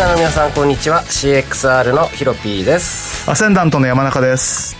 [0.00, 1.02] スナーの皆さんこんにちは。
[1.02, 3.30] CXR のヒロピーです。
[3.30, 4.74] アセンダントの山中です。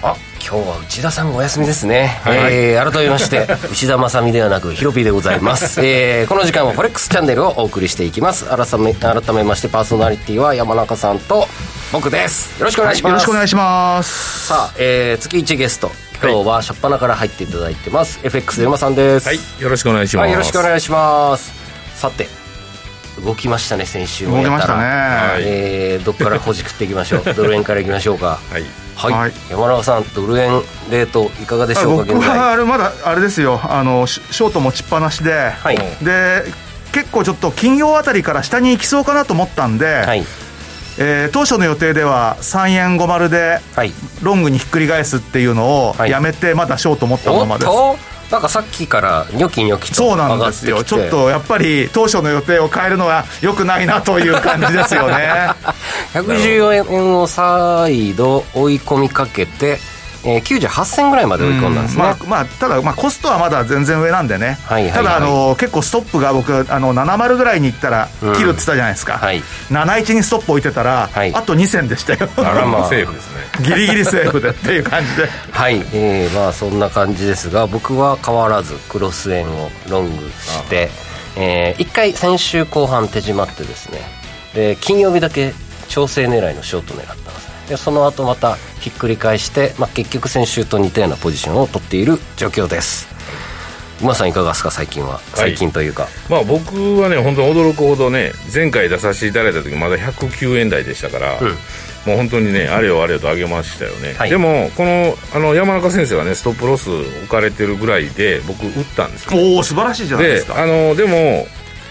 [0.00, 8.44] あ今日は内田さんお休みですね、はい、えー、改めまして 内田正美ではなくヒロピーでございます、えー、この時間はフォレックスチャンネルをお送りしていきます。
[8.44, 11.48] 改め改めましてパーソナリティは山中さんと
[11.90, 12.60] 僕です。
[12.60, 14.46] よろしくお願いします、よろしくお願いします。
[14.46, 15.90] さあ、えー、月1ゲスト。
[16.22, 19.26] 今日は初っ端から入っていただいてます、はい、FX 山さんです。
[19.26, 21.52] はいよろしくお願いします、はい、よろしくお願いします。
[21.96, 22.45] さて
[23.24, 24.28] 動きましたね先週。
[24.28, 27.24] もやったら、ねえー、どっからほじくっていきましょう。
[27.34, 28.38] ドル円からいきましょうか。
[28.50, 28.64] はい。
[28.94, 33.60] はい、はい、山中さんドル円レートいかがでしょうか僕はあれまだあれですよ。
[33.62, 36.44] あのショート持ちっぱなしで、はい、で
[36.92, 40.24] 結構ちょっと金曜あたりから下に行きそうかなと思ったんで、はい。
[40.98, 43.60] えー、当初の予定では3円50で
[44.22, 50.82] ロングにひっくり返すっていうのをやめてまだショート持ったままです、はいなんかさっきからニョキニョキとそうなんですよ。
[50.82, 55.50] ちょっとやっぱり当初の予定を変えるのはよくないなという感じですよね
[56.12, 59.78] 114円を再度追い込みかけて
[60.26, 80.90] えー、98銭ぐらいまで追い込んだんですね、まあ、まあ、ただ、まあ、コストはまだ全然上なんでね、はいはいはい、ただあの、結構ストップが僕、あの70ぐらいにいったら切るって言ったじゃないですか、うんはい、71にストップ置いてたら、はい、あと2銭でしたよ、あらまあ、セーフですね、ギリギリセーフでっていう感じで、 はい、えー、まあそんな感じですが、僕は変わらず、クロス円をロングして、
[81.36, 84.00] えー、1回、先週後半手締まってですね、
[84.54, 85.52] で金曜日だけ
[85.88, 93.08] 調整狙いのショート狙ったんですでその後またひっくり返して、まあ、結局先週と似たようなポジションを取っている状況です。
[94.02, 95.20] 馬さんいかがですか最近は？
[95.34, 110.62] 最近というか、はい、まあ僕はね本当に驚くほどね前回出させていただいた時まだ109円台でしたから、うん、もう本当にねあれよあれよと上げましたよね、はい、でもこのあの山中先生がねストップロス置かれてるぐらいで僕打ったんですおお素晴らしいじゃないですか。
[110.62, 111.46] あのでも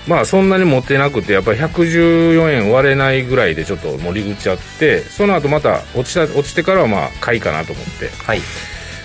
[0.07, 8.09] まあそんなに持ってなくてやっぱり114円割れないぐらいでちょっと盛り口あってその後また落ちた落ちてからはまあ買いかなと思って。
[8.23, 8.39] はい。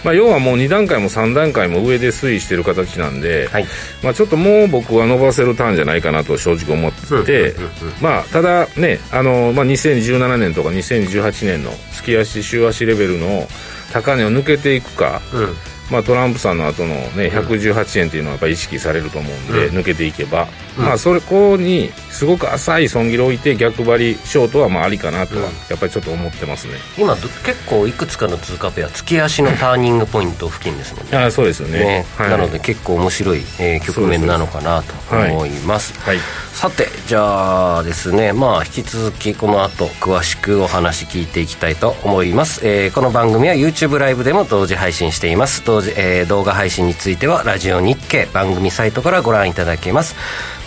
[0.04, 3.66] まあ、要はもう2段階も3段階も上で推移してる形なんで、はい、
[4.02, 7.54] まあ、ちょっともう僕は伸ばせるターンじゃないかなと正直思ってて、
[8.00, 13.46] まあ、ただね、あのまあ、2017年とか2018年の月足、週足レベルの
[13.92, 15.54] 高値を抜けていくか、うん
[15.90, 20.46] まあ、トランプさんの後のね118円っていうのはやっぱり意識されると思うんで、うん、抜けていけば、
[20.78, 31.16] うん、まあそれこにすごく浅い損切りを置いて逆張りショートはまあありかなとはやっぱりちょっと思ってますね、今結構いくつかの通貨ペア月足のターニングポイント付近ですもんね。
[31.16, 32.06] あそうですよね、ね。
[32.16, 45.64] はい、なので結構面白い、えー、局面なのかなと思います、はい、はい、さてじゃあですねまあ引き続きこの後詳しくお話聞いていきたいと思います、えー、この番組は YouTube ライブでも同時配信しています。
[45.64, 50.14] 同時、えー、動画配信についてはラジオ日経番組サイトからご覧いただけます。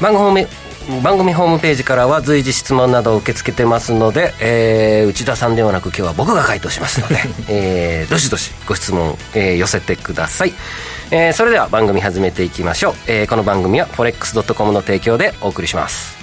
[0.02, 0.48] 番組
[1.02, 7.16] 番組ホームページからは随時質問などを受け付けてますので、えー、内田さんではなく今日は僕が回答しますので、
[7.48, 10.54] えー、どしどしご質問、えー、寄せてください、
[11.12, 16.23] えー、それでは番組始めていきましょう、えー、この番組は forex.com の提供でお送りします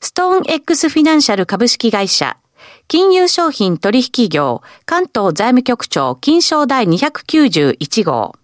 [0.00, 2.36] ストーン X フィナンシャル株式会社、
[2.88, 8.34] 金融商品取引業、関東財務局長、金賞第291号。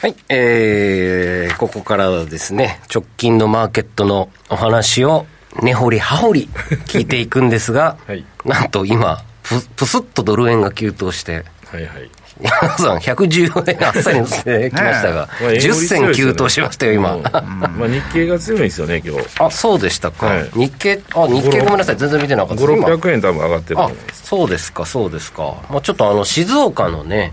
[0.00, 5.26] はい、えー、ここからはですね、直近のマーケットのお話を
[5.60, 6.48] 根掘り葉掘り
[6.86, 12.10] 聞いていくんですが、 はい、なんと今、プ、プスッとドル円が急騰して、はいはい、
[12.40, 17.16] 山田さん、114円あっさり乗せてきましたが、 ね、10銭急騰しましたよ、今。
[17.18, 19.26] まあ、日経が強いんですよね、今日。
[19.38, 27.32] あそうでしたか、はい、日経、あ日経ごめんなさい、全然見てなかった5、600円多分上がってるあそうですか、そうですか、まあ、ちょっとあの静岡のね、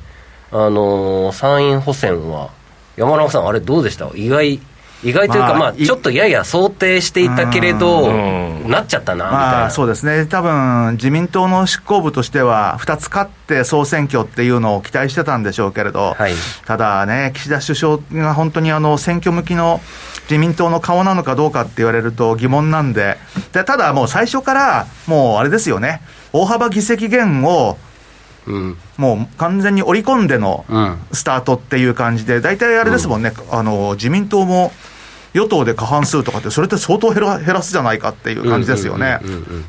[0.52, 2.50] あのー、山陰補選は、
[2.98, 4.10] 山中さん、あれ、どうでした？
[4.16, 4.60] 意外
[5.06, 16.34] 意外というか、まあ、ちょっとやや想定していたけれど、なっちゃったなみたいな、まあ、そうですね、多分自民党の執行部としては、2つ勝って総選挙っていうのを期待してたんでしょうけれど、はい、
[16.66, 19.80] ただね、岸田首相が本当にあの選挙向きの
[20.24, 23.18] 自民党の顔なのかどうかって言われると疑問なんで、
[23.54, 26.02] でただもう最初から、もうあれですよね、
[26.34, 27.78] 大幅議席減を
[28.48, 30.66] うん、もう完全に織り込んでの
[31.12, 34.72] スタートっていう感じで、大体あれですもんね、うん、あの自民党も
[35.36, 39.20] 与党で過半数とかって、それって相当減ら減らすじゃないかっていう感じですよね。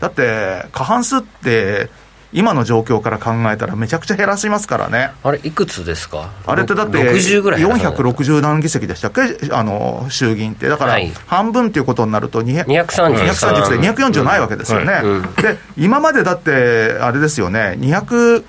[0.00, 1.90] だって、過半数って、
[2.32, 5.10] 今の状況から考えたら、めちゃくちゃ減らしますからね。
[5.24, 6.30] あれ、いくつですか？
[6.46, 9.22] あれってだって、460何議席でしたっけ、
[9.52, 15.02] あの衆議院って、だから半分っていうことになると230、230で240ないわけですよね。
[15.40, 18.44] で、今までだって、あれですよね、200、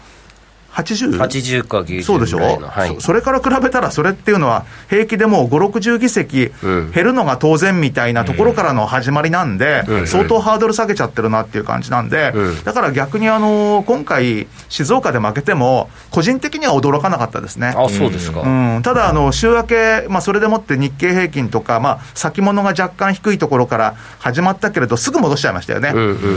[0.77, 1.17] 80?
[1.17, 17.73] 80か90そうでしょ、はい、それから比べたら、それっていうのは、平気でもう5、60議席減るのが当然みたいなところからの始まりなんで、うん、相当ハードル下げちゃってるなっていう感じなんで、うん、だから逆にあの今回、静岡で負けても、個人的には驚かなかったですね。
[17.75, 25.93] あそうですか、うん、ただあの、週明け、まあ、それでもって日経平均とか、まあ、先物が若干低いところから始まったけれど、すぐ戻しちゃいましたよね。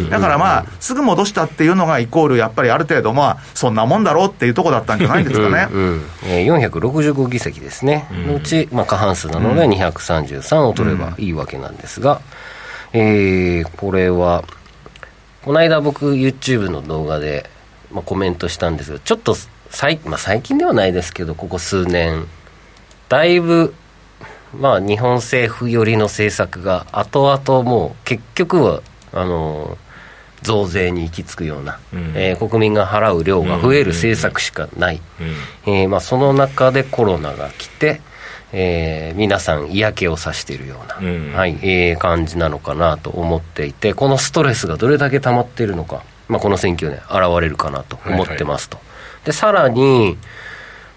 [0.08, 5.68] だからまあ、すぐ戻したっていうのがイコール、やっぱりある程度、まあ、そんなもんだろうっていうところだったんじゃないですかね。
[5.72, 12.20] うんうんえー、465議席ですね、うん、のうち、まあ、過半数なので233を取ればいいわけなんですが、
[12.94, 14.44] うん、えー、これは、
[15.42, 17.48] この間僕、YouTube の動画で、
[17.92, 19.36] まあ、コメントしたんですが、ちょっと
[19.70, 22.26] 最,、まあ、最近ではないですけど、ここ数年、
[23.08, 23.74] だいぶ、
[24.58, 28.80] まあ、日本政府寄りの政策が、後々もう結局は、
[29.12, 29.89] あのー
[30.42, 35.00] 増税に行き着くような、うん、えー、国民が払う量が増える政策しかない、
[35.66, 38.00] えまあ、その中でコロナが来て、
[38.52, 48.92] えー、皆さん嫌気をさしているような、うん、はいえー、感じなのかなと思っていてこのストレスがどれだけ溜まっているのか、まあ、この選挙で現れるかなと思ってますと、はいは
[49.24, 50.16] い、でさらに、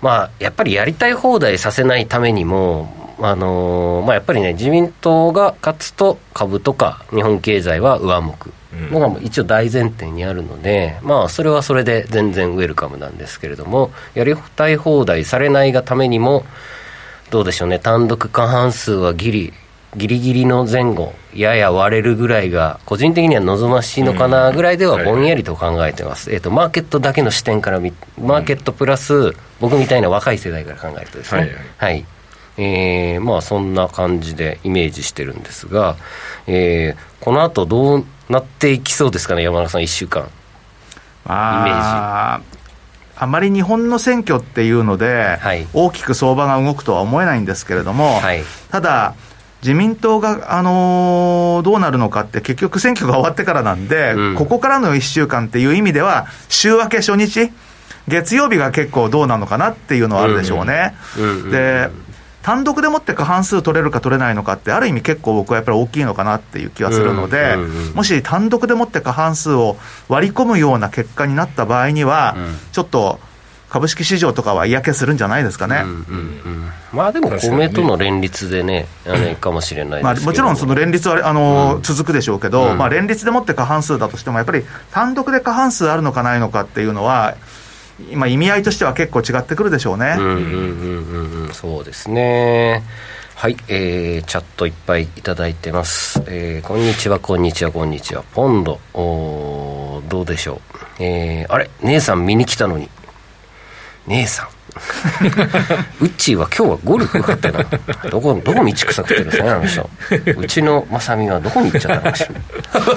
[0.02, 8.54] まあ、やっぱりやりたい放題させないためにもあのー、まあ、やっぱりね、自民党が勝つと株とか日本経済は上向く
[8.92, 16.46] のが一応大前提にあるので、まあ、それはそれで全然ウェルカムなんですけれども、やりたい放題されないがためにも、
[17.30, 19.54] どうでしょうね、単独過半数はギリ、
[19.96, 31.42] ギリギリの前後、やや割れるぐらいが、個人的には望ましいのかなぐらいではぼんやりと考えてます、えーと、マーケットだけの視点から見、マーケットプラス、僕みたいな若い世代から考えるとですね。
[31.42, 32.06] はい、はい
[32.58, 35.96] えー、まあそんな感じでイメージしてるんですが、
[36.48, 42.54] えー、この後どうなっていきそうですかね、山中さん、1週間、イメージ。
[43.16, 49.14] あまり日本の選挙っていうので、はい、大きく相場が動くとは思えないんですけれども、はい、ただ、
[49.62, 57.52] 自民党が、あのー、どうなるのかって、結局選挙が終わってからなんで、うん、ここからの1週間っていう意味では、週明け初日、
[58.08, 60.94] 月曜日が結構どうなのかなっていうのはあるでしょうね。
[61.50, 61.90] で
[62.44, 67.56] 単独でもって過半数取れるか取れないのかって、ある意味結構僕はやっぱり大きいのかなっていう気はするので、
[67.96, 69.78] もし単独でもって過半数を
[70.10, 72.36] 割り込むような結果になった場合には、
[72.72, 73.20] ちょっと、
[73.74, 75.82] 株式市場とかは嫌気するんじゃないですかね。
[75.84, 87.34] うんうんうん、まあでも公明党の連立でね、あれかもしれないまあ、もちろんその連立はあの、うん、続くでしょうけど、うん、まあ連立でもって過半数だとしても、やっぱり単独で過半数あるのかないのかっていうのは、
[88.12, 90.16] 今、意味合いとしては結構違ってくるでしょうね。
[90.18, 92.84] うんうんうんうん、そうですね。
[93.36, 96.24] はい、えー、チャットいっぱいいただいてます。
[96.28, 98.24] えー、こんにちは、こんにちは、こんにちは。
[98.34, 100.62] ポンド、おどうでしょ
[101.00, 101.04] う。
[101.04, 102.90] えー、あれ、姉さん見に来たのに。
[104.08, 104.48] 姉さん。
[106.02, 107.64] うっちーは今日はゴルフってな。
[108.10, 109.90] どこ、どこ道草食ってるんですかね、あの人。
[110.38, 112.26] うちのまさみはどこに行っちゃったのかし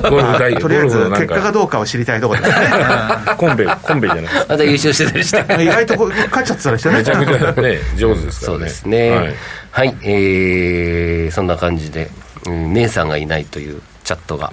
[0.02, 0.10] ら。
[0.10, 2.66] ゴルフ大とりあえず、結果がどうかを知りたいところですね。
[3.36, 5.62] コンベ、コンベじゃないまた優勝してたりして。
[5.62, 6.94] 意外と勝っちゃってたりしてね。
[6.96, 8.54] めちゃくちゃね、上手ですからね。
[8.54, 9.10] そうですね。
[9.10, 9.34] はい、
[9.70, 12.10] はい、えー、そんな感じで、
[12.46, 14.52] うん、姉さんがいないというチャットが、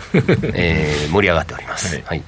[0.54, 1.96] えー、盛り上がっております。
[1.96, 2.24] はい、はい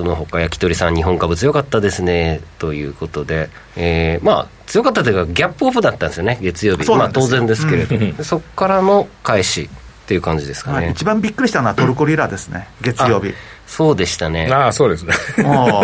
[0.00, 2.40] その他焼き鳥さん、日本株強かったですね。
[2.58, 9.68] ということで、えー、まあ、強かったというか、ギャップオフだったんですよね、月曜日、まあ、当然ですけれど、うん、そこからの返し
[10.04, 13.34] っていう感じですかね、一番びっくりしたのはトルコリラですね、月曜日。
[13.66, 14.48] そうでしたね。
[14.50, 15.12] ああ、そうですね。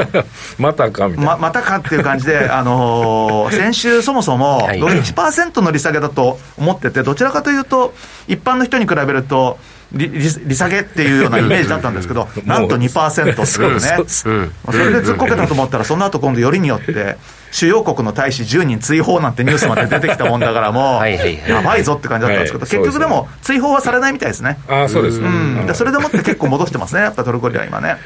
[0.59, 1.33] またかみたいな。
[1.33, 7.95] ままたかっていう感じで、あのー、 先週そもそも、1%の利下げだと思ってて、どちらかというと、
[8.27, 9.59] 一般の人に比べると、
[9.93, 17.17] 利利下げっていうようなイメージだったんですけど、なんと2%っていうね、それでずっこけたと思ったら、その後今度、よりによって、
[17.53, 21.09] 主要国の大使10人追放なんてニュースまで出てきたもんだから、もう、
[21.49, 24.59] やばいぞって感じだったんですけど、結局でも、追放はされないみたいですね。
[24.69, 27.97] あそうですね、うん、それでもって結構戻してますね、やっぱトルコリラ、今ね。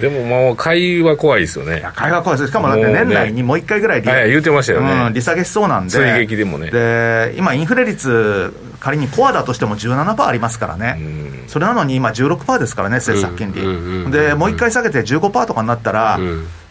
[0.00, 1.82] でももう、買いは怖いですよね。
[1.94, 2.50] 買いは怖いです。
[2.50, 5.90] しかもだって年内にもう一回ぐらい利,、はい、言ってましたよね、うん、利下げしそうなんで。
[5.90, 6.70] 追撃でもね。
[6.70, 11.00] で、今、インフレ率、仮にコアだとしても17%ありますからね。
[11.48, 14.12] それなのに今16%ですからね、政策金利。
[14.12, 16.20] で、もう一回下げて15%とかになったら、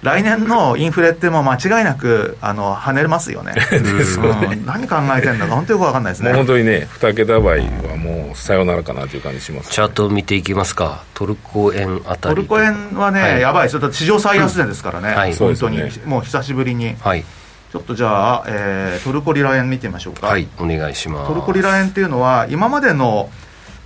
[0.04, 6.34] 来年のインフレってもう間違いなくあの跳ねますよ ね、うん、何考えてんだか、本当よく分かんないですね。
[6.34, 12.36] 本当にね、2桁倍はもうさよならかなという感じします、チャート見ていきますか、トルコ円あたり。
[12.36, 13.64] トルコ円はね、はい、やばい。
[13.64, 16.96] ですよ、史上最安値ですからね、はい、本当に、ね、もう久しぶりに。
[17.00, 17.24] はい。
[17.72, 20.28] ちょっとじゃあ、えー、トルコリラ円見てみましょうか。
[20.28, 21.28] はい、お願いします。
[21.28, 23.30] トルコリラ円っていうのは、今までの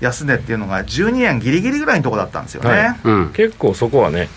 [0.02, 4.28] 安値っていうのが12円ぎりぎりぐらいのところだったんですよね、はいうん、結構そこはね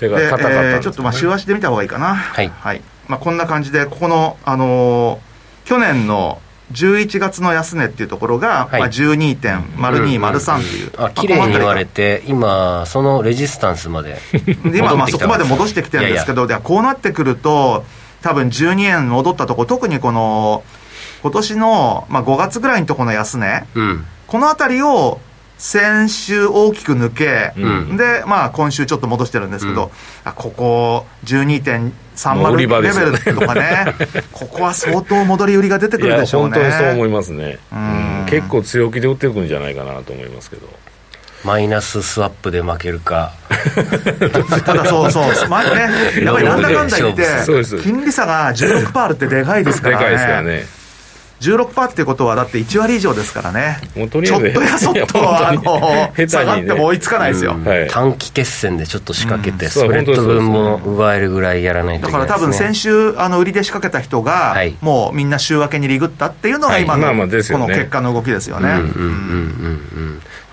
[0.00, 2.14] 手が硬かった、ね、えー、ちょっとまあ週足で見た方がいいかな。
[2.14, 2.82] はい、はい。
[3.06, 6.40] まあ、こんな感じでここの、あのー、去年の
[6.72, 8.80] 11月の安値っていうところが、はい。
[8.80, 14.18] まあ、12.0203っていう、あ綺麗に言われて、今、そのレジスタンスまで
[14.64, 16.60] 今、まあそこまで戻してきてるんですけど、いやいや。
[16.60, 17.84] こうなってくると、
[18.22, 20.62] 多分12円戻ったところ、特にこの
[21.22, 25.20] 今年の、まあ、5月ぐらいのところの安値、うん、この辺りを
[25.60, 29.90] 先週大きく抜け、うん、で、まあ、今週ちょっと戻してるんですけど、うん、
[30.24, 32.78] あここ12.30レベ
[33.34, 33.94] ルとかね、
[34.32, 36.54] ここは相当戻り売りが出てくるでしょうね。
[36.54, 40.66] 本当にそう思いますね、うん、結構強気で売っていくんじゃないかなと思いますけど。
[41.44, 43.32] マイナススワップで負けるか。
[44.64, 47.26] ただそうそう、まあね、やっぱりなんだかんだ言って、
[47.82, 50.04] 金利差が16%あるってでかいですからね。
[50.04, 50.79] でかいですからね。
[51.40, 54.22] 16%っていうことは、だって1割以上ですからね、ちょっと
[54.62, 57.56] やそっとあの 下がっても追いつかないですよ、
[57.90, 67.14] 短期決戦でちょっと仕掛けて、スプレッド分も奪えるぐらいやらないとだから多分先週、あの売りで仕掛けた人が、もうみんな週明けにリグったっていうのが、今のこ
[67.58, 68.80] の結果の動きですよね。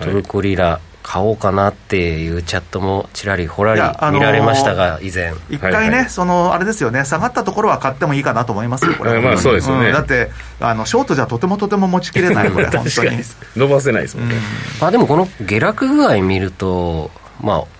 [0.00, 5.32] トルコリラ買おうかなっていうチャットもちらりほらり見られましたが、以前。
[5.48, 13.22] 一回ね、そのあれですよね、下がったところは買ってもいいかなと思いますよ、これ、まあそうですよね、うん、だってあの、ショートじゃとてもとても持ちきれない、 これ、本当に。
[13.56, 14.34] 伸ばせないですもんね。
[14.34, 14.40] うん、
[14.82, 17.10] まあ、でもこの下落具合見ると、
[17.40, 17.77] まあ、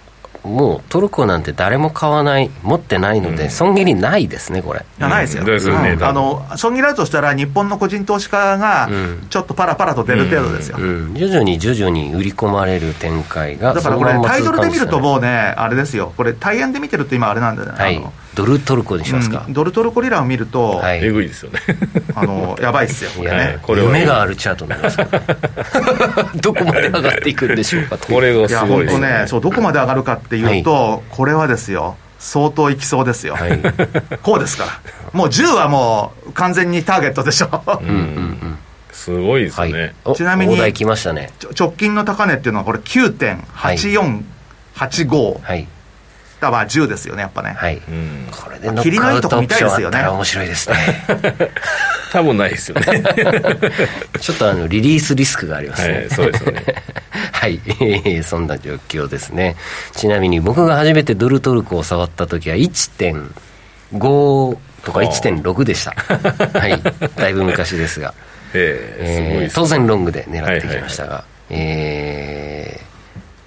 [0.48, 4.84] もうトルコなんて誰も買わない、持ってないので、損切りないですね、これ。
[4.98, 8.88] ないですよ、ですよね、あの損切りあるとしたら、日本の個人投資家が
[9.30, 17.78] ちょっとパラパラと出る程度ですよ、徐々に徐々に売り込まれる展開が、だからこれ、タイトルで見るともうね、あれですよ、これ、大円で見てると今、あれなんだよね。
[17.78, 18.02] はい
[18.34, 21.60] ドルトルコにしますか、うん、ドルトルコリラを見ると、はい、えぐいですよね。
[22.14, 23.58] あのやばいっすよこれね。
[23.62, 24.98] これ夢があるチャートになります
[26.40, 33.60] どこまで上がっていくんでしょうかこれがすごいいや本当ねそうどこまで上がるかっていうと、はい、これはですよ相当いきそうですよ、はい、
[34.22, 34.80] こうですから。
[35.12, 37.48] もう10はもう完全にターゲットでしょ。
[37.80, 38.58] うんうんうん。
[38.92, 40.74] すごいですね、はい、ちなみに、ね、
[41.58, 45.66] 直近の高値っていうのはこれ9.8485、はい
[46.40, 47.50] がまあ10ですよね、やっぱね。
[47.50, 47.76] はい。
[47.76, 50.76] うん、これでノックアウトオプションあったら面白いですね。
[52.12, 52.86] 多分ないですよね。
[54.20, 55.94] ちょっとあの、リリースリスクがありますね。
[55.94, 56.64] はい、そうですよね。
[57.32, 57.60] はい、
[58.24, 59.56] そんな状況ですね。
[59.94, 65.94] ちなみに僕が初めてドルトルクを触った時は1.5とか1.6でした。
[66.58, 66.80] はい。
[67.16, 68.14] だいぶ昔ですが。
[68.54, 72.80] えー、当然ロングで狙ってきましたが、え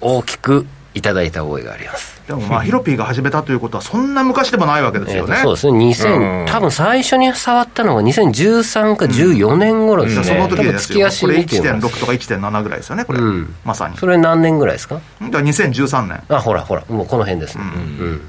[0.00, 5.78] 大きくいただいた覚えがありますでもまあヒロピーが始めたということはそんな昔でもないわけですよね、そうですね。
[5.78, 11.08] 2000、多分最初に触ったのが2013か14年頃ですね、その時ですよ。
[11.08, 13.20] これ1.6とか1.7ぐらいですよねこれ、
[13.64, 13.96] まさに。
[13.98, 14.94] それ何年ぐらいですか？
[14.94, 16.22] だから2013年。
[16.28, 16.84] あほらほら。
[16.88, 18.28] もうこの辺ですね、うん。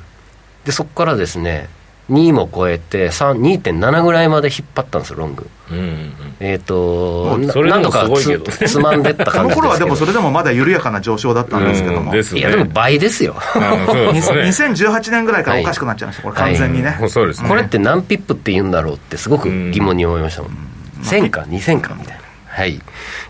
[0.65, 1.69] でそこからですね
[2.11, 13.35] 2も超えて2.7ぐらいまで引っ張ったんですよロング、うんうん、えっ、ー、となんとかつつまんでった感じですこの頃はでもそれでもまだ緩やかな上昇だったんですけども、ね、いやでも倍ですよ。
[13.35, 17.09] 2018年ぐらいからおかしくなっちゃいました、これ完全にね、はい。
[17.09, 17.49] そうですね。
[17.49, 20.57] これって何ピップって言うんだろうってすごく疑問に思いましたもん、うん、
[21.01, 22.22] 1000か2000かみたいな
[22.55, 22.79] はい。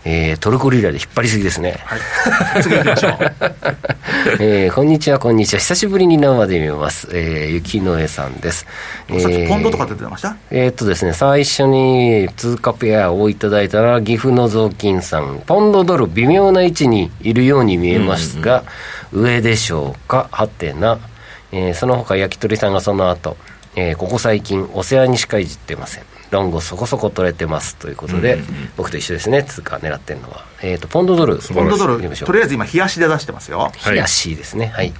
[0.04, 1.80] えー、トルコリラで引っ張りすぎですね。
[1.86, 2.00] はい。
[2.62, 3.14] 次行きましょう。
[4.38, 5.60] えー、こんにちは、こんにちは。
[5.60, 7.08] 久しぶりに生で見ます。
[7.10, 8.66] えー、雪の江さんです。
[9.08, 10.36] えー、ポンドとか出てました？
[10.50, 18.62] えー、っとですね、最初に通貨ペアをいただいたら、岐阜の雑巾さん、ポンドドル微妙な位置にいるように見えますが、
[19.10, 20.28] うんうん、上でしょうか？
[20.32, 20.98] はてな。
[21.50, 23.38] えー、その他焼き鳥さんがその後、
[23.74, 26.04] えー、ここ最近お世話にしかいじってません
[26.34, 29.42] ロングそこそこ取れてますということで、うんうん、僕と一緒ですね。
[29.42, 31.38] 通貨狙ってるのは、えーと、ポンドドル。
[31.38, 33.72] ポンドドルとりあえず今冷やしで出してますよ。
[33.86, 34.66] 冷やしですね。
[34.66, 34.92] はい。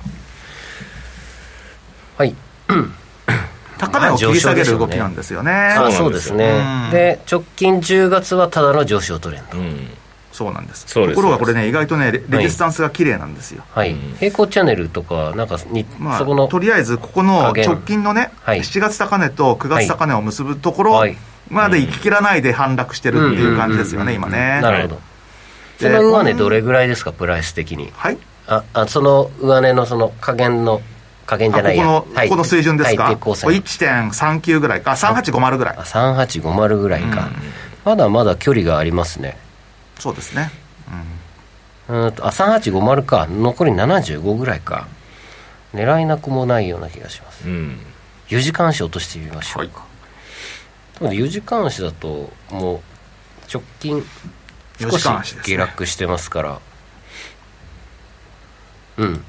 [2.17, 2.35] はい、
[3.79, 9.88] 高値を切り下げる動きなんですよね、あそうですね、で直近10月はただの上昇トレンド、うん
[10.35, 10.93] そうなんです。
[10.93, 13.62] ところがこれね意外とねレジスタンスが綺麗なんですよ。
[13.71, 21.05] はい、平行チャンネルとかなんかに、まあ、そこのとりあえずここの直近のね、はい、7月高値と9月高値を結ぶところ
[21.50, 24.61] まで行ききらないで反落してるっていう感じですよね、今ね。
[24.61, 25.00] なるほど。
[25.79, 27.93] その上値どれぐらいですかプライス的に？
[27.95, 28.19] はい。
[28.49, 30.83] ああその上値のその加減の
[31.26, 31.85] 加減じゃないや。
[31.85, 34.91] ここの、はい、ここの水準ですか、はい、1.39ぐらいか。
[34.91, 35.76] 3850ぐらい。
[35.76, 37.29] 3850ぐらいか、
[37.85, 39.38] まだまだ距離がありますね
[39.99, 40.51] そうですね。
[41.89, 42.13] うん。
[42.13, 44.89] とあ3850か残り75ぐらいか。
[45.75, 47.77] 狙いなくもないような気がします、うん、
[48.29, 49.85] 4時間足落としてみましょうか、
[51.05, 52.81] はい、4時間足だともう
[53.53, 54.03] 直近
[54.81, 55.09] 少し
[55.43, 56.61] 下落してますから、
[58.97, 59.25] うん。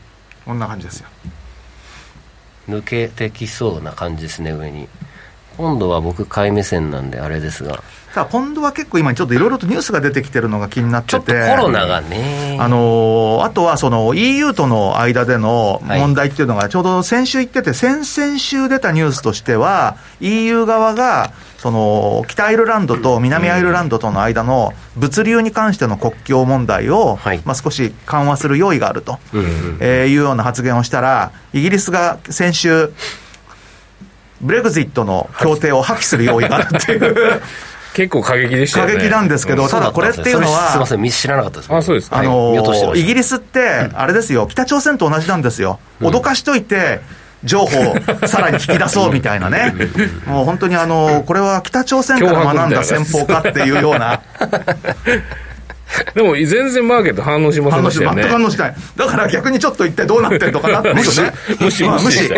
[0.46, 1.08] こんな感じですよ。
[2.68, 4.88] 抜けてきそうな感じですね上に。
[5.58, 7.84] 今度は僕買い目線なんであれですが
[8.16, 11.12] さあ今度は結構今ちょっといろいろとニュースが出てきてるのが気になってて。
[11.12, 12.58] ちょっとコロナがね。
[12.62, 29.20] あのあとはその EU との間での問題っていうのがちょうど先週言ってて、先々週出たニュースとしては EU 側がその北アイルランドと南アイルランドとの間の物流に関しての国境問題を、まあ、少し緩和する用意があると、
[29.82, 32.94] えいうような発言をしたらイギリスが先週
[34.40, 37.42] ブレグジットの協定を破棄する用意があるっていう
[37.96, 38.94] 結構過激でしたよね。
[38.96, 45.80] 過激なんですけど、ただこれっていうのは、すみません、知らなかったです、あ、そうですあのイギリスって、あれですよ、北朝鮮と同じなんですよ。
[46.02, 47.00] 脅かしといて、
[47.46, 49.74] 情報をさらに引き出そうみたいなね、
[50.28, 54.22] もう本当にあのこれは北朝鮮から学んだ戦法かっていうような。
[56.14, 58.24] でも全然マーケット反応しませんでしたよね。
[58.24, 58.76] 全く反応しない。
[58.96, 60.96] だから逆にちょっと一体どうなってんのかなってね。
[60.96, 61.22] 無視、
[61.60, 62.30] 無視、無視。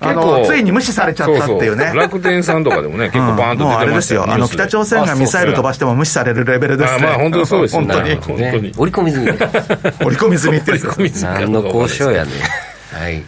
[0.00, 1.92] あの、ついに無視されちゃったっていうね。
[1.94, 4.24] 楽天さんとかでもね、結構バーンと出てまあれですよ。
[4.28, 7.02] あの、北朝鮮がミサイル飛ばしても無視されるレベルですね。
[7.02, 7.94] まあ本当にそうですよね。
[7.94, 8.16] 本当に。
[8.16, 8.72] 本当に。
[8.78, 9.26] 折り込み済み。
[10.06, 11.24] 折り込み済みってやつです。
[11.24, 12.30] 何の交渉やね。
[12.92, 13.22] はい。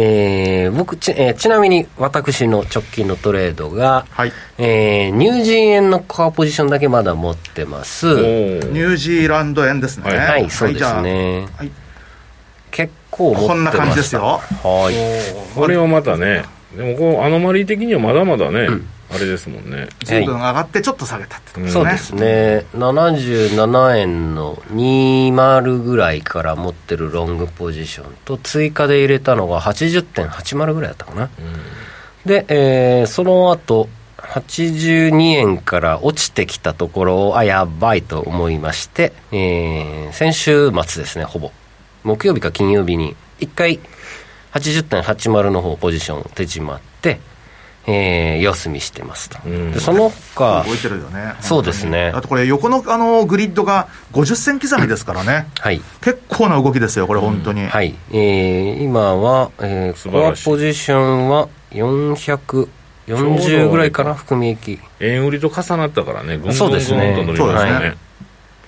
[0.00, 8.06] えー、僕ち、えー、ちなみに私の直近のトレードが、はい、えー、ニュージー円のコアポジションだけまだ持ってます。
[8.06, 10.16] ニュージーランド円ですね。
[10.16, 11.70] はい、そうですね、はい、
[12.70, 14.22] 結構持ってまこんな感じですよ。
[14.22, 15.54] はい。
[15.56, 16.44] これはまたね
[16.76, 19.88] でもこうアノマリー的にはまだまだね、うんあれですもんね。
[20.04, 22.66] 随分上がってちょっと下げたってことですね、そうですね。
[22.74, 41.50] 77円の20ぐらいから持ってるロングポジションと追加で入れたのが80.80ぐらいだったかな、うん、で、えー、その後82円から落ちてきたところをあやばいと思いまして、えー、先週末ですねほぼ。
[42.04, 43.80] 木曜日か金曜日に1回
[44.52, 47.20] 80.80の方ポジション手締まって
[47.90, 52.12] えー、四隅してますと、うん、でその他動いてるよねそうですね。
[52.14, 64.78] あとこれ横のあのグリッドが50銭刻みですからね、はい、結構な動きですよこれ本当に、うん、はい、えー、今は、えー、コアポジションは440ぐらいかな含み益。
[65.00, 66.82] 円売りと重なったからねぐんぐんぐんと乗りま
[67.36, 67.90] したね。
[67.90, 68.07] そう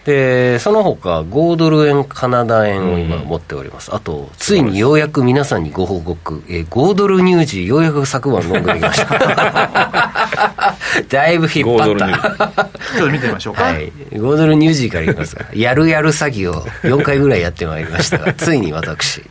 [0.04, 10.76] でその他5ドル円、カナダ円を今持っております、うん、あと、ついにようやく皆さんにご報告、えー、5ドル乳児、ようやく昨晩飲んできました。
[11.08, 12.70] だいぶ引っ張った。
[12.96, 13.64] ちょっと見てみましょうか。
[13.64, 15.44] はい、5ドル乳児からいきますか。
[15.52, 19.22] やるやる詐欺を4回ぐらいやってまいりましたが、ついに私。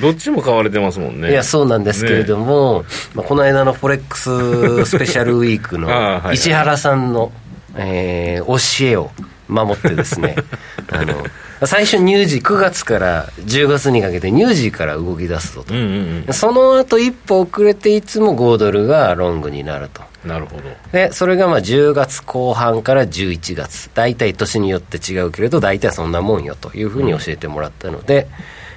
[0.00, 1.30] どっちも買われてますもんね。
[1.30, 5.88] いや、そうなんですけれども、ね、まあ、この間のフォレックススペシャルウィークの
[6.32, 7.32] 石原さんの、
[7.76, 9.10] えー、教えを、
[9.48, 10.36] 守ってですね
[10.90, 11.24] あの
[11.66, 20.02] 最初乳児9月から10月にかけて乳児から動き出すぞと、うんうんうん、その後一歩遅れていつも5ドルがロングになると。
[20.24, 20.62] なるほど。
[20.92, 23.90] でそれがまあ10月後半から11月。
[23.94, 28.28] 大体年によって違うけれど大体そんなもんよというふうに教えてもらったので、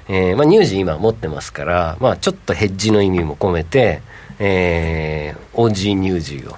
[0.09, 4.01] うん、えー、まあ、乳児今持ってますから、まあ、ちょっとヘッジの意味も込めて、
[4.39, 6.55] えー、オージー乳児を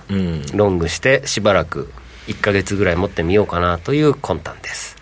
[0.56, 1.92] ロングしてしばらく
[2.30, 4.96] 1か月ぐらい持ってみようかなという魂胆です。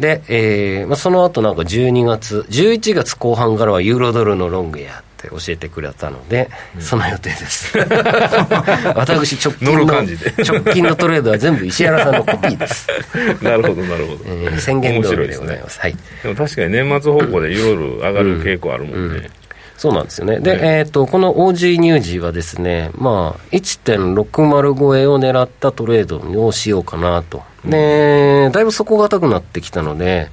[0.00, 7.76] で、えーまあ、その後なんか12月、11月後半からはユーロドルのロングやって教えてくれたので、うん、その予定です。
[8.94, 12.88] 私直近の、直近のトレードは全部石原さんのコピーです。
[13.42, 14.20] なるほど、なるほど。
[14.26, 15.76] えー、宣言通りでございます。
[15.76, 15.96] すね、はい。
[16.22, 18.98] でも確かに年末方向でユーロドル上がる傾向あるもんね。
[18.98, 19.30] うんうん
[19.76, 20.40] そうなんですよね。
[20.40, 27.42] で、えっ、ー、と、この OG ニュージーはですね、まあ、1.60超えを狙ったトレードをしようかなと。
[27.64, 30.30] で、だいぶ底堅くなってきたので、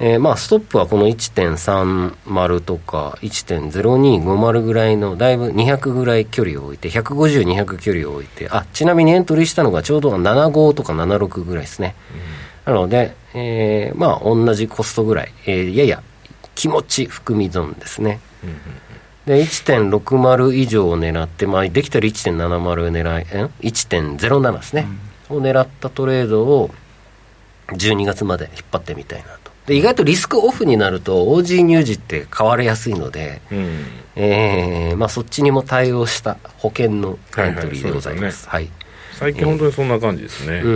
[0.00, 11.94] えー、まあ、ストップはこの1.30とか1.0250ぐらいの、だいぶ200ぐらい距離を置いて、150、200距離を置いて、あ、ちなみにエントリーしたのがちょうど75とか76ぐらいですね。
[12.66, 16.02] うん、なので、えー、まあ、同じコストぐらい、えー、やや
[16.54, 18.20] 気持ち含み損ですね。
[19.26, 24.86] で1.60以上を狙って、まあ、できたら1.70狙い、え1.07ですね、
[25.30, 26.70] うん、を狙ったトレードを
[27.68, 29.50] 12月まで引っ張ってみたいなと。
[29.66, 33.84] で意外とリスクオフになると OG 乳児って買われやすいので、うん、
[34.16, 38.48] えー、まあ、そっちにも対応した保険のエントリーでございます。
[38.48, 38.72] はい、はい。
[39.12, 40.72] 最近本当にそんな感じですね、うん。
[40.72, 40.74] う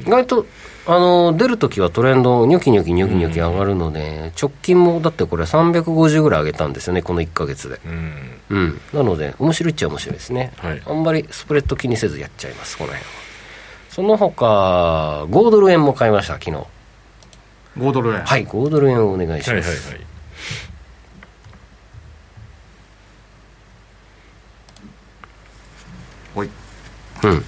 [0.00, 0.46] ん、意外と
[0.84, 13.10] あの出るときはトレンド、ニョキニョキニョキニョキ上がるので、うん、直近もだってこれ、350ぐらい上げたんですよね、この1か月で、うん、うん、なので、面白いっちゃ面白いですね、はい、あんまりスプレッド気にせずやっちゃいます、この辺は。
[13.90, 16.56] その他5ドル円も買いました、昨日。
[17.78, 18.24] 5ドル円。
[18.24, 19.50] はい、5ドル円をお願いします。
[19.50, 19.94] はいはいはい
[26.34, 26.48] はい、
[27.24, 27.44] うん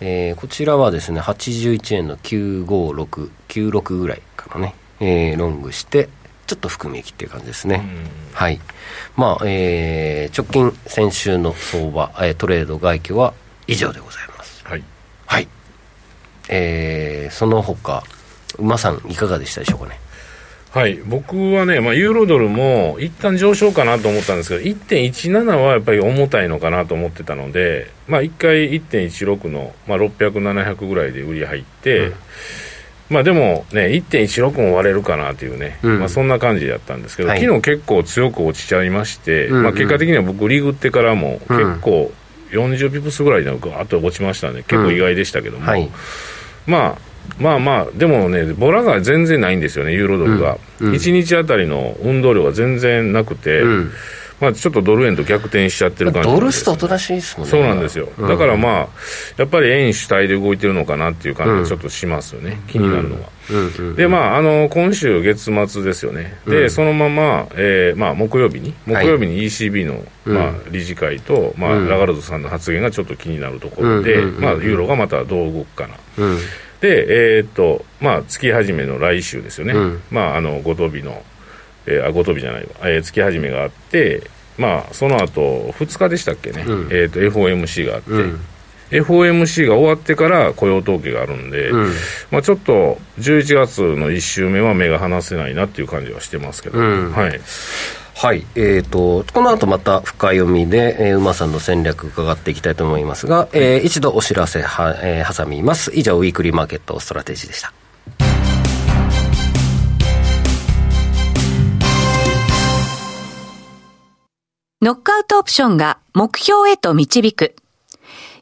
[0.00, 6.08] えー、こちらはですね、81円の956、96ぐらいからね、えー、ロングして、
[6.46, 7.84] ちょっと含み益っていう感じですね。
[8.32, 8.60] はい。
[9.16, 13.34] まあ、えー、直近、先週の相場、えー、トレード外況は
[13.66, 14.64] 以上でございます。
[14.64, 14.84] はい。
[15.26, 15.48] はい。
[16.48, 18.02] えー、その他、
[18.58, 20.00] 馬さん、いかがでしたでしょうかね？
[20.70, 32.14] はい、僕はね、まあ、ユーロドルも一旦上昇かなと思ったんですけど、1.17はやっぱり重たいのかなと思ってたので、まあ、1回1.16の、まあ、600、700ぐらいで売り入って、うん、
[33.08, 42.12] まあ、でもね、1.16も割れるかなというね、うん、まあ、そんな感じだったんですけど、はい、昨日結構強く落ちちゃいまして、うんうん、まあ、結果的には僕、リグってからも結構
[42.50, 45.66] 40ピプスぐらいであと落ちましたね、結構意外でしたけども。
[45.66, 45.88] はい、
[46.66, 47.07] まあ
[47.38, 50.58] まあまあ、でもね、ボラが全然ないんですよね、ユーロドルが。
[50.80, 53.92] うん、1日あたりの運動量が全然なくて、うん、
[54.40, 57.50] まあ、ちょっとドル円と逆転しちゃってる感じ、ね、ドルストおとなしいですもんね。
[57.50, 58.08] そうなんですよ。
[58.20, 58.88] だからまあ、
[59.36, 63.28] やっぱり円主体で動いてるのかなっていう感じがちょっとしますよね、気になるのは。
[63.96, 66.38] で、まあ、あの、今週月末ですよね。
[66.46, 75.94] で、そのまま、えー、まあ、木曜日に、木曜日に ECB の、まあ、理事会と、まあ、ラガルドさんの発言がちょっと気になるところで、まあ、ユーロがまたどう動くかな。
[76.80, 79.74] で、えー、っと、まあ、月始めの来週ですよね。
[79.74, 81.22] うん、まあ、あの、ごとびの、
[81.86, 84.22] えー、あ、ごとびじゃないわ、えー、月始めがあって、
[84.56, 88.40] まあ、その後、2日でしたっけね、うん、えっと、FOMC があって、うん、
[88.90, 91.92] FOMC が終わってから雇用統計があるんで、うん、
[92.30, 97.40] まあ、ちょっと11月の1週目は目が離せないなっていう感じはしてますけど、はい。
[98.20, 105.92] はい、えーと、この後また深読みで、えー、馬さんの戦略伺っていきたいと思いますが、えー、一度お知らせは、えー、挟みます。
[105.94, 107.72] 以上ウィークリーマーケットストラテジーでした。
[114.82, 117.54] ノックアウトオプションが目標へと導く。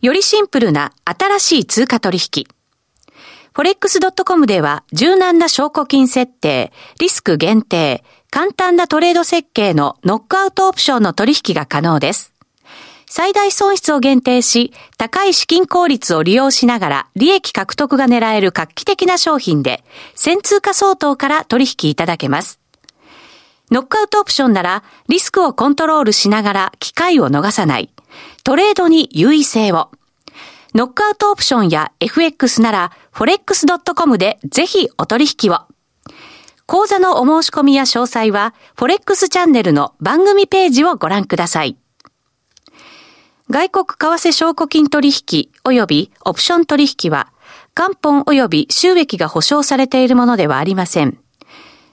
[0.00, 2.46] よりシンプルな新しい通貨取引。
[3.54, 8.04] forex.com では柔軟な証拠金設定、リスク限定、
[8.36, 12.34] 簡単なトレード設計のノックアウトオプションの取引が可能です。
[13.06, 19.82] 最大損失を限定し、高い資金効率を利用しながら利益獲得が狙える画期的な商品で、
[20.14, 22.60] 先通貨相当から取引いただけます。
[23.70, 27.88] ノックアウトオプションならリスクをコントロールしながら機会を逃さない。
[28.44, 29.88] トレードに優位性を。
[30.74, 35.60] ノックアウトオプションや FX なら forex.com でぜひお取引を。
[36.66, 41.76] 講座のお申し込みや詳細は、フォレックスチャンネルの番組ページをご覧ください。
[43.48, 47.32] 外国為替証拠金取引及びオプション取引は、
[47.76, 51.18] 元本及び収益が保証されているものではありません。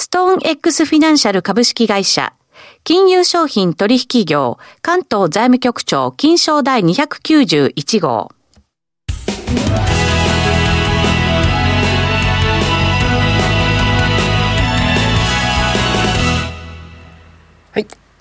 [0.00, 2.32] ストーン X フィナンシャル株式会社、
[2.84, 8.30] 金融商品取引業、関東財務局長、金賞第291号。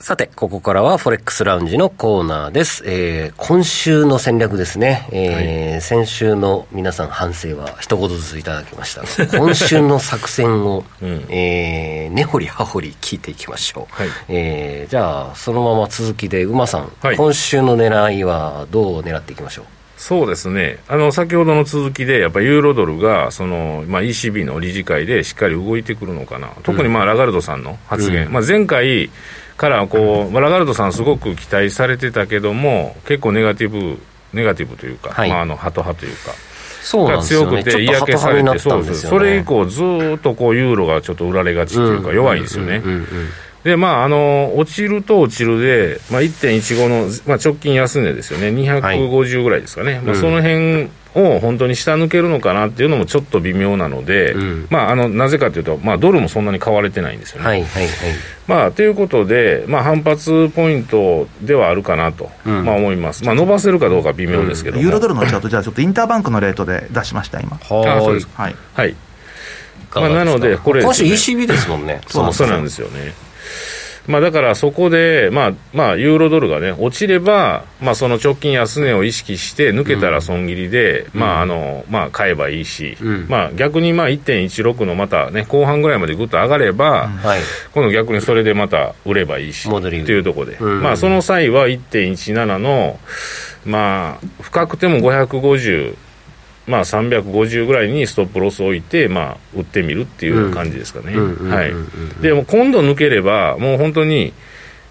[0.10, 2.82] さて、ここからはフォレックスラウンジのコーナーです。
[2.88, 5.08] えー、今週の戦略ですね。
[5.12, 9.04] えー、はい、先週の皆さん反省は一言ずついただきました。
[9.38, 13.94] 今週の作戦を、うん、えー、根掘り葉掘り聞いていきましょう。
[13.94, 19.66] はい、えー、じゃあ、そのまま続きで、馬さん、はい、今週の狙いはどう狙っていきましょう？
[19.96, 29.12] そうですね、あの先ほどの続きで、やっぱりユーロドルがその、まあ、ECB の理事会でしっかり動いてくるのかな、特にまあラガルドさんの発言、うん、まあ、前回
[29.60, 34.00] からこう、ラガルドさん、すごく期待されてたけども、結構ネガティブ、
[34.32, 36.32] ネガティブというか、はい、まあ、あのハト派というか。
[36.82, 39.84] そうが強くて嫌気されて、そうです、それ以降、ず
[40.16, 42.82] っとこうユーロがちょっと売られがちというか、弱いんですよね。
[43.66, 57.48] で、まあ、あの、落ちると落ちるで、まあ、1.15の、まあ、直近安値ですよね、250ぐらいですかね、はい、まあ、その辺を本当に下抜けるのかなっていうのもちょっと微妙なので、うん、まあ、あの、なぜかというと、まあ、ドルもそんなに買われてないんですよね。
[57.48, 57.92] はいはいはい。
[58.48, 63.24] まあ、ということで、まあ、反発ポイントではあるかなと、うん、まあ、思います。
[63.24, 67.58] まあ、伸ばせるかどうか微妙ですけど、うん、ユーロドルのチャート、じゃあちょっとインターバンクのレートで出しました、今。
[67.58, 68.28] は あ、そうです。
[68.34, 68.56] はい。
[68.76, 68.96] はい。
[69.96, 72.02] まあ、なので、これ、ね、今週 ECB ですもんね。
[72.08, 73.14] そうなんですよね。
[74.08, 87.20] まあ、だからそこで、まあまあ、ユーロドルがね、落ちれば、まあ、その直近安値を意識して、抜けたら損切りで、うん、まああのまあ、買えばいいし、うん、まあ、逆にまあ1.16のまた、ね、後半ぐらいまでぐっと上がれば、うん
[87.74, 89.80] 今度逆にそれでまた売ればいいしと
[90.12, 93.00] いうところで、まあ、その際は1.17の、
[93.66, 95.96] まあ、深くても550。
[96.70, 101.16] まあ、350ぐらいにストップロスを置いて、まあ、売ってみるっていう感じですかね。
[101.18, 101.74] はい。
[102.22, 104.34] でも今度抜ければ、もう本当に、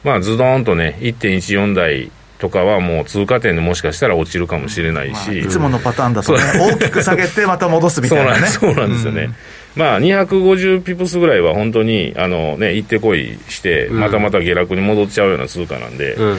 [0.03, 8.47] まあ、ズドンとね、1.14台とかはもう通過点でもしかしたら落ちるかもしれないし、まあ、いつものパターンだとね、大きく下げてまた戻すみたいなね。
[8.49, 9.31] そうなんですよね。
[9.77, 16.39] うん、まあ、250ピプスぐらいは本当に、あのね、行ってこいして、またまた下落に戻っちゃうような通貨なんで、うん、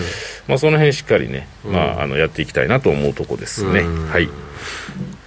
[0.49, 3.84] まあ、その辺しっかりね、まあ、あの、やっていきたいなと思うとこですね。
[4.12, 4.30] はい。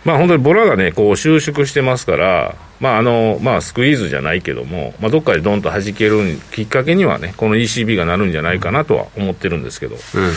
[0.05, 10.31] まあ本当にボラがね、こう収縮してますから、まああの、まあスクイーズじゃないけども、まあどっかでどんと弾けるきっかけにはね、この ECB がなるんじゃないかなとは思ってるんですけど、うんうん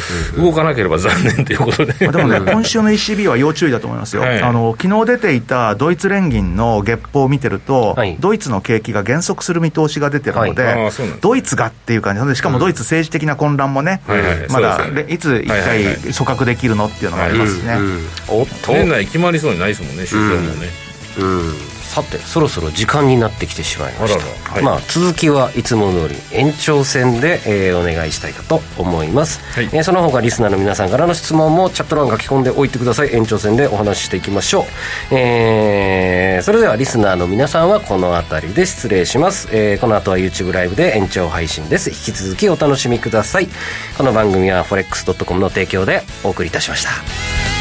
[0.46, 1.94] うん、動かなければ残念ということで。
[1.94, 4.22] でもね、 今週の ECB は要注意だと思いますよ。
[4.22, 12.24] はい、あの、昨日出ていたドイツ連銀の月報を見てると、はい、ドイツの景気が減速する見通しが出てるので、はい、ドイツがっていう感じ。
[12.28, 17.80] で、しかもドイツ政治的な混乱もね、うん、まだ、ね、いつ一回組閣できるのっていうのがありますしね。
[18.68, 20.70] 年内決まりそうにないですもんね、首相もね。
[21.18, 33.16] うんさてそろそろ時間になってきてしまいました、はい、まあ、続きはいつも通り延長戦で、えー、お願いしたいかと思います、はい、えー、その他リスナーの皆さんからの質問もチャット欄書き込んでおいてください。
[33.16, 34.64] 延長戦でお話ししていきましょ
[35.12, 41.90] う、えー、それではリスナーの皆さんはこの辺りで失礼します、えー、この後は YouTube ライブで延長配信です。
[41.92, 43.48] 引き続きお楽しみください。
[43.98, 47.55] この番組は forex.com の提供でお送りいたしました